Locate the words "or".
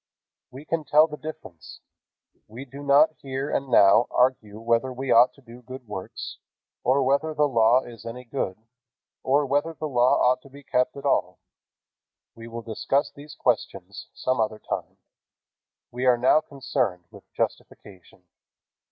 6.83-7.03, 9.21-9.45